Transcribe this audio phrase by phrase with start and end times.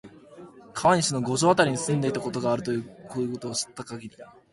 [0.73, 2.83] 川西の五条あたりに住んでいたことがあるという
[3.33, 4.09] ことを知ったり、